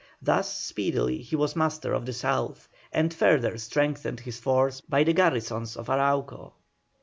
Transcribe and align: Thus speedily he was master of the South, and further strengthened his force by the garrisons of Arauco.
Thus 0.19 0.51
speedily 0.57 1.19
he 1.19 1.35
was 1.35 1.55
master 1.55 1.93
of 1.93 2.07
the 2.07 2.13
South, 2.13 2.67
and 2.91 3.13
further 3.13 3.55
strengthened 3.59 4.21
his 4.21 4.39
force 4.39 4.81
by 4.81 5.03
the 5.03 5.13
garrisons 5.13 5.77
of 5.77 5.89
Arauco. 5.91 6.53